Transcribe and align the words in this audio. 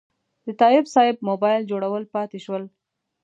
د 0.45 0.47
تایب 0.59 0.85
صیب 0.95 1.15
موبایل 1.29 1.61
جوړول 1.71 2.03
پاتې 2.13 2.37
شول. 2.45 2.63